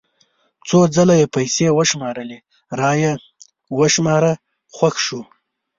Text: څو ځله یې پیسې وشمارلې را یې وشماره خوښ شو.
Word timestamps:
څو 0.67 0.79
ځله 0.95 1.15
یې 1.19 1.31
پیسې 1.35 1.67
وشمارلې 1.77 2.39
را 2.79 2.91
یې 3.01 3.13
وشماره 3.79 4.33
خوښ 4.75 4.95
شو. 5.05 5.21